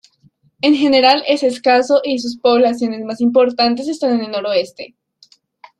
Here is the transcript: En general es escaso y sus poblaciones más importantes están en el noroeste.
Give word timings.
En 0.61 0.73
general 0.75 1.23
es 1.27 1.43
escaso 1.43 2.01
y 2.03 2.17
sus 2.17 2.39
poblaciones 2.39 3.05
más 3.05 3.21
importantes 3.21 3.87
están 3.87 4.15
en 4.15 4.21
el 4.21 4.31
noroeste. 4.31 4.95